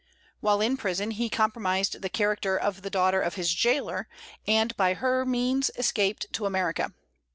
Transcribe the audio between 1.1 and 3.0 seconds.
he compromised the character of the